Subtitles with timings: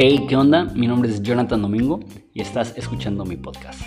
[0.00, 0.62] Hey, ¿qué onda?
[0.62, 1.98] Mi nombre es Jonathan Domingo
[2.32, 3.80] y estás escuchando mi podcast.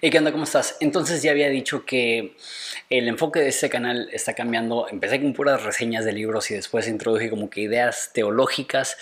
[0.00, 0.32] Hey, ¿qué onda?
[0.32, 0.76] ¿Cómo estás?
[0.80, 2.34] Entonces ya había dicho que
[2.90, 4.88] el enfoque de este canal está cambiando.
[4.88, 8.96] Empecé con puras reseñas de libros y después introduje como que ideas teológicas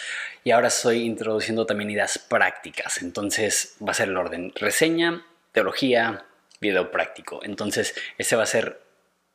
[0.45, 3.01] y ahora estoy introduciendo también ideas prácticas.
[3.01, 6.27] Entonces va a ser el orden reseña, teología,
[6.67, 7.41] video práctico.
[7.43, 8.81] Entonces ese va a ser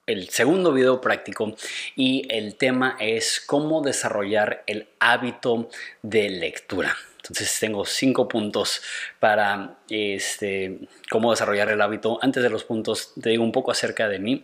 [0.07, 1.55] el segundo video práctico
[1.95, 5.69] y el tema es cómo desarrollar el hábito
[6.01, 6.95] de lectura.
[7.17, 8.81] Entonces tengo cinco puntos
[9.19, 12.19] para este, cómo desarrollar el hábito.
[12.21, 14.43] Antes de los puntos te digo un poco acerca de mí.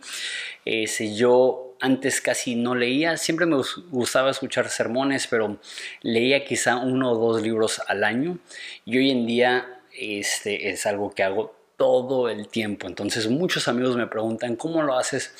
[0.86, 3.60] si yo antes casi no leía, siempre me
[3.90, 5.58] gustaba escuchar sermones, pero
[6.02, 8.38] leía quizá uno o dos libros al año
[8.84, 12.86] y hoy en día este, es algo que hago todo el tiempo.
[12.86, 15.32] Entonces muchos amigos me preguntan, ¿cómo lo haces?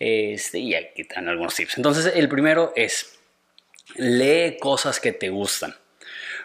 [0.00, 1.76] Este, y aquí están algunos tips.
[1.76, 3.16] Entonces el primero es,
[3.94, 5.76] lee cosas que te gustan.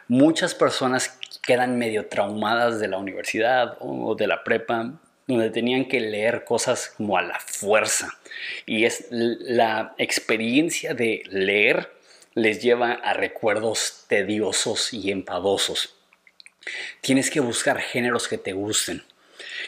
[0.07, 5.99] Muchas personas quedan medio traumadas de la universidad o de la prepa donde tenían que
[5.99, 8.19] leer cosas como a la fuerza.
[8.65, 11.91] Y es la experiencia de leer
[12.35, 15.95] les lleva a recuerdos tediosos y enfadosos.
[17.01, 19.03] Tienes que buscar géneros que te gusten.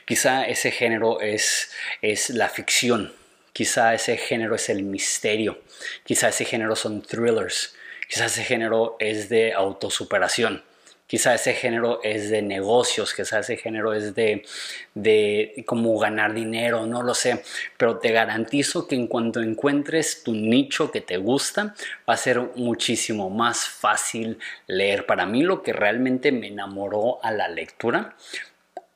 [0.05, 3.13] Quizá ese género es, es la ficción,
[3.53, 5.61] quizá ese género es el misterio,
[6.03, 7.75] quizá ese género son thrillers,
[8.09, 10.63] quizá ese género es de autosuperación,
[11.11, 14.45] quizá ese género es de negocios, quizá ese género es de,
[14.93, 17.43] de cómo ganar dinero, no lo sé,
[17.75, 21.75] pero te garantizo que en cuanto encuentres tu nicho que te gusta,
[22.09, 25.05] va a ser muchísimo más fácil leer.
[25.05, 28.15] Para mí lo que realmente me enamoró a la lectura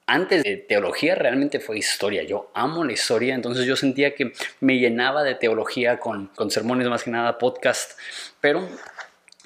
[0.08, 2.24] antes de teología realmente fue historia.
[2.24, 6.88] Yo amo la historia, entonces yo sentía que me llenaba de teología con, con sermones
[6.88, 7.98] más que nada, podcast,
[8.40, 8.68] pero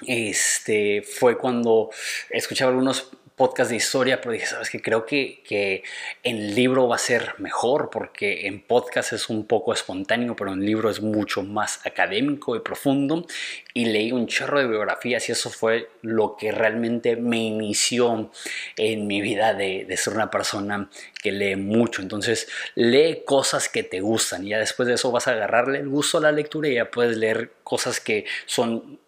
[0.06, 1.90] este fue cuando
[2.30, 5.82] escuchaba algunos podcast de historia, pero dije, sabes que creo que, que
[6.22, 10.60] en libro va a ser mejor, porque en podcast es un poco espontáneo, pero en
[10.60, 13.26] libro es mucho más académico y profundo.
[13.72, 18.30] Y leí un chorro de biografías y eso fue lo que realmente me inició
[18.76, 20.90] en mi vida de, de ser una persona
[21.22, 22.02] que lee mucho.
[22.02, 25.88] Entonces, lee cosas que te gustan y ya después de eso vas a agarrarle el
[25.88, 28.98] gusto a la lectura y ya puedes leer cosas que son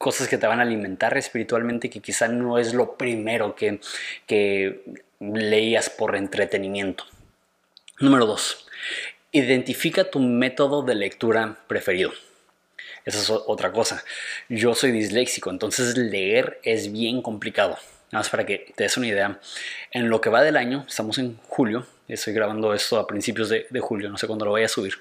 [0.00, 3.80] cosas que te van a alimentar espiritualmente que quizá no es lo primero que,
[4.26, 4.80] que
[5.20, 7.04] leías por entretenimiento.
[7.98, 8.66] Número dos,
[9.30, 12.12] identifica tu método de lectura preferido.
[13.04, 14.02] Esa es otra cosa.
[14.48, 17.76] Yo soy disléxico, entonces leer es bien complicado.
[18.10, 19.38] Nada más para que te des una idea.
[19.90, 23.66] En lo que va del año, estamos en julio, estoy grabando esto a principios de,
[23.80, 24.94] julio, no sé cuándo lo voy a subir.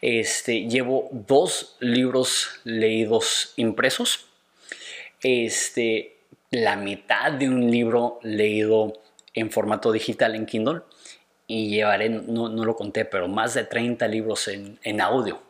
[0.00, 4.31] Este, llevo dos libros leídos impresos
[5.22, 6.16] este,
[6.50, 8.92] la mitad de un libro leído
[9.34, 10.82] en formato digital en Kindle
[11.46, 15.40] y llevaré, no, no lo conté, pero más de 30 libros en, en audio.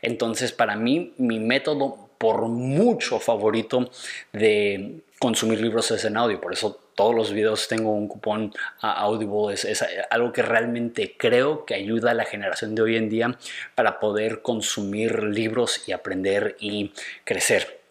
[0.00, 3.90] Entonces, para mí, mi método por mucho favorito
[4.32, 6.40] de consumir libros es en audio.
[6.40, 9.54] Por eso todos los videos tengo un cupón a Audible.
[9.54, 13.36] Es, es, algo que realmente creo que ayuda a la generación de hoy en día
[13.74, 16.92] para poder consumir libros y aprender y
[17.24, 17.81] crecer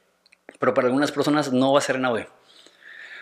[0.62, 2.28] pero para algunas personas no va a ser audio.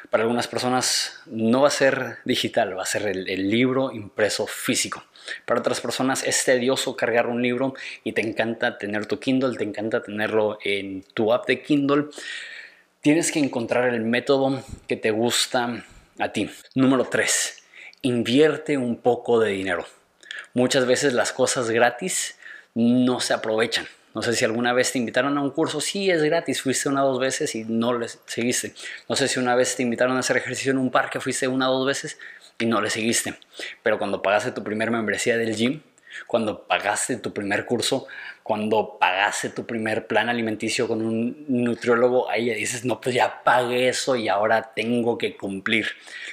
[0.10, 4.46] Para algunas personas no va a ser digital, va a ser el, el, libro impreso
[4.46, 5.06] físico.
[5.46, 9.64] Para otras personas es tedioso cargar un libro y te encanta tener tu Kindle, te
[9.64, 12.08] encanta tenerlo en tu app de Kindle.
[13.00, 15.86] Tienes que encontrar el método que te gusta
[16.20, 16.50] a ti.
[16.76, 17.64] Número 3.
[18.02, 19.86] Invierte un poco de dinero.
[20.54, 22.38] Muchas veces las cosas gratis
[22.74, 23.88] no se aprovechan.
[24.20, 27.06] No sé si alguna vez te invitaron a un curso, sí es gratis, fuiste una
[27.06, 28.74] o dos veces y no les seguiste.
[29.08, 31.72] No sé si una vez te invitaron a hacer ejercicio en un parque, fuiste una
[31.72, 32.20] o dos veces
[32.60, 33.36] y no le seguiste.
[33.82, 35.84] Pero cuando pagaste tu primer membresía del gym,
[36.28, 38.08] cuando pagaste tu primer curso,
[38.50, 43.90] cuando pagaste tu primer plan alimenticio con un nutriólogo, ahí dices, no, pues ya pagué
[43.90, 45.86] eso y ahora tengo que cumplir.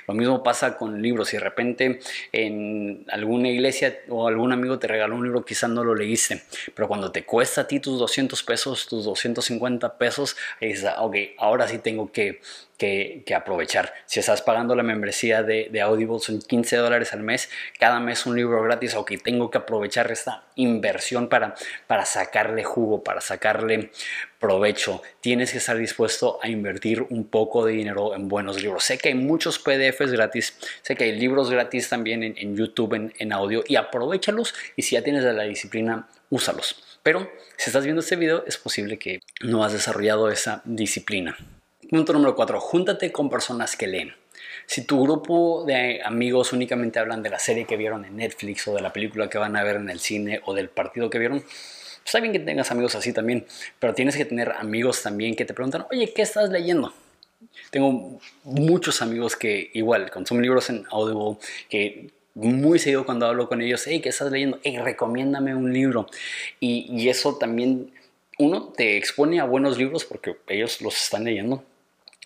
[0.09, 1.29] Lo mismo pasa con libros.
[1.29, 2.01] Si de repente
[2.33, 6.41] en alguna iglesia o algún amigo te regaló un libro, quizás no lo leíste,
[6.75, 11.03] pero cuando te cuesta a ti tus 200 pesos, tus 250 pesos, ahí dices, ah,
[11.03, 12.41] ok, ahora sí tengo que
[12.77, 13.93] que, que, aprovechar.
[14.07, 18.27] Si estás pagando la membresía de, de, Audible, son 15 dólares al mes, cada mes
[18.27, 21.55] un libro gratis, ok, tengo que aprovechar esta inversión para,
[21.87, 23.91] para sacarle jugo, para sacarle
[24.39, 25.03] provecho.
[25.21, 28.85] Tienes que estar dispuesto a invertir un poco de dinero en buenos libros.
[28.85, 33.13] Sé que hay muchos PDFs gratis, sé que hay libros gratis también en, YouTube, en,
[33.19, 34.55] en audio, y aprovechalos.
[34.77, 36.99] Y si ya tienes la disciplina, úsalos.
[37.03, 41.37] Pero si estás viendo este video, es posible que no has desarrollado esa disciplina.
[41.89, 42.59] Punto número 4.
[42.61, 44.15] Júntate con personas que leen.
[44.67, 48.75] Si tu grupo de amigos únicamente hablan de la serie que vieron en Netflix o
[48.75, 51.45] de la película que van a ver en el cine o del partido que vieron,
[52.07, 53.45] está bien que tengas amigos así también,
[53.79, 56.95] pero tienes que tener amigos también que te preguntan, oye, ¿qué estás leyendo?
[57.71, 61.39] Tengo muchos amigos que igual consumen libros en Audible,
[61.69, 64.59] que muy seguido cuando hablo con ellos, hey, ¿qué estás leyendo?
[64.63, 66.07] Hey, recomiéndame un libro.
[66.61, 67.93] Y, y eso también,
[68.39, 71.65] uno, te expone a buenos libros porque ellos los están leyendo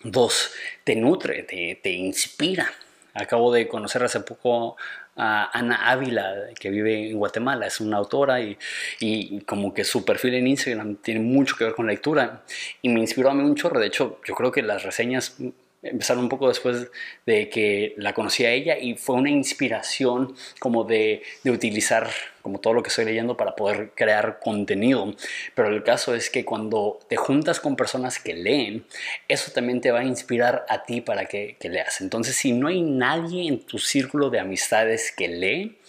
[0.03, 2.73] Dos, te nutre, te, inspira.
[3.15, 4.77] Acabo de conocer hace poco
[5.17, 8.57] a Ana Ávila, que vive en Guatemala, es una autora y,
[9.01, 12.43] y, como que su perfil en Instagram tiene mucho que ver con lectura
[12.81, 13.81] y me inspiró a mí un chorro.
[13.81, 15.37] De hecho, yo creo que las reseñas
[15.83, 16.91] empezaron un poco después
[17.27, 22.09] de que la conocí a ella y fue una inspiración como de, de, utilizar
[22.43, 25.15] como todo lo que estoy leyendo para poder crear contenido.
[25.55, 28.85] Pero el caso es que cuando te juntas con personas que leen,
[29.29, 32.01] eso también te va a inspirar a ti para que, que leas.
[32.01, 35.81] Entonces, si no hay nadie en tu círculo de amistades que lee,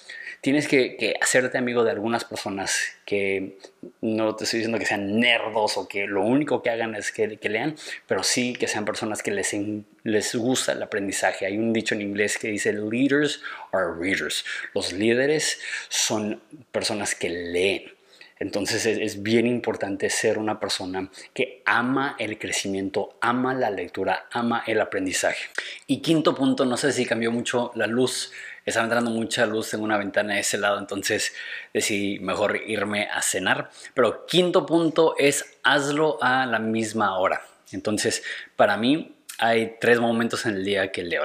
[0.42, 3.57] tienes que, hacerte amigo de algunas personas que
[4.01, 7.27] no te estoy diciendo que sean nerdos o que lo único que hagan es que,
[7.27, 7.75] lean,
[8.07, 9.56] pero sí que sean personas que les,
[10.04, 11.45] les gusta el aprendizaje.
[11.45, 14.44] Hay un dicho en inglés que dice leaders are readers.
[14.74, 15.59] Los líderes
[15.89, 16.41] son
[16.72, 17.94] personas que leen.
[18.40, 24.64] Entonces es, bien importante ser una persona que ama el crecimiento, ama la lectura, ama
[24.66, 25.50] el aprendizaje.
[25.86, 28.32] Y quinto punto, no sé si cambió mucho la luz
[28.66, 31.34] estaba entrando mucha luz en una ventana de ese lado, entonces
[31.74, 33.70] decidí mejor irme a cenar.
[33.94, 37.42] Pero quinto punto es hazlo a la misma hora.
[37.72, 38.24] Entonces,
[38.56, 41.24] para mí hay tres momentos en el día que leo.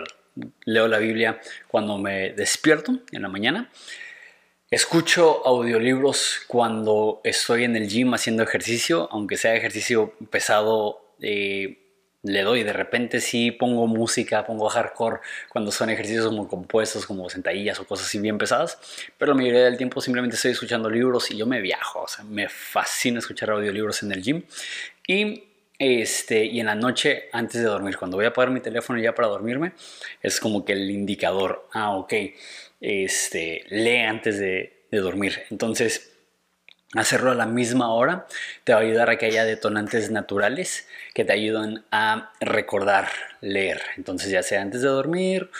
[0.64, 3.70] Leo la Biblia cuando me despierto en la mañana.
[4.70, 11.14] Escucho audiolibros cuando estoy en el gym haciendo ejercicio, aunque sea ejercicio pesado.
[11.20, 11.82] Eh,
[12.22, 12.64] le doy.
[12.64, 17.86] De repente sí pongo música, pongo hardcore cuando son ejercicios como compuestos, como sentadillas o
[17.86, 18.78] cosas así bien pesadas.
[19.16, 22.02] Pero la mayoría del tiempo simplemente estoy escuchando libros y yo me viajo.
[22.02, 24.42] O sea, me fascina escuchar audiolibros en el gym.
[25.06, 25.44] Y
[25.78, 29.14] este, y en la noche antes de dormir, cuando voy a apagar mi teléfono ya
[29.14, 29.72] para dormirme,
[30.22, 32.14] es como que el indicador, ah, ok,
[32.80, 35.42] este, lee antes de, dormir.
[35.50, 36.16] Entonces,
[36.94, 38.26] hacerlo a la misma hora
[38.64, 43.08] te va a ayudar a que haya detonantes naturales que te ayudan a recordar
[43.42, 43.82] leer.
[43.98, 45.50] Entonces ya sea antes de dormir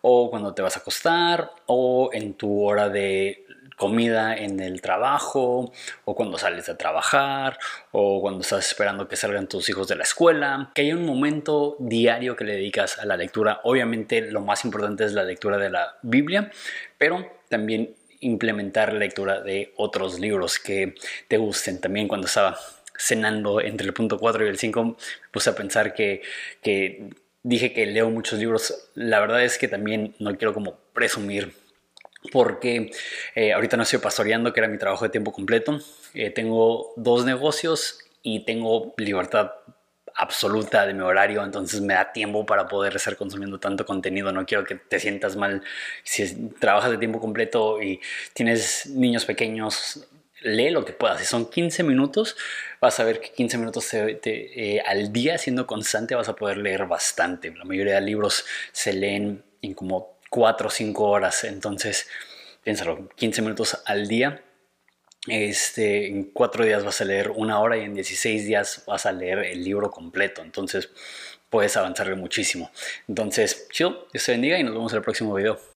[0.00, 3.43] o cuando te vas a acostar o en tu hora de
[3.76, 5.72] comida en el trabajo
[6.04, 7.58] o cuando sales a trabajar
[7.92, 11.76] o cuando estás esperando que salgan tus hijos de la escuela, que haya un momento
[11.78, 13.60] diario que le dedicas a la lectura.
[13.64, 16.50] Obviamente lo más importante es la lectura de la Biblia,
[16.98, 20.94] pero también implementar lectura de otros libros que
[21.28, 21.80] te gusten.
[21.80, 22.58] También cuando estaba
[22.96, 24.96] cenando entre el punto 4 y el 5
[25.30, 26.22] puse a pensar que,
[26.62, 27.10] que
[27.42, 28.90] dije que leo muchos libros.
[28.94, 31.52] La verdad es que también no quiero como presumir
[32.32, 32.90] porque
[33.34, 35.80] eh, ahorita no estoy pastoreando, que era mi trabajo de tiempo completo.
[36.14, 39.52] Eh, tengo dos negocios y tengo libertad
[40.16, 44.32] absoluta de mi horario, entonces me da tiempo para poder estar consumiendo tanto contenido.
[44.32, 45.62] No quiero que te sientas mal
[46.04, 48.00] si trabajas de tiempo completo y
[48.32, 50.06] tienes niños pequeños.
[50.42, 51.20] Lee lo que puedas.
[51.20, 52.36] Si son 15 minutos,
[52.80, 56.86] vas a ver que 15 minutos eh, al día, siendo constante, vas a poder leer
[56.86, 57.50] bastante.
[57.54, 61.44] La mayoría de libros se leen en como 4 o 5 horas.
[61.44, 62.08] Entonces,
[62.64, 64.42] piénsalo, 15 minutos al día
[65.26, 69.12] este, en cuatro días vas a leer una hora y en 16 días vas a
[69.12, 70.42] leer el libro completo.
[70.42, 70.90] Entonces
[71.48, 72.70] puedes avanzar muchísimo.
[73.08, 75.58] Entonces, chido, Dios te bendiga y nos vemos en el próximo video.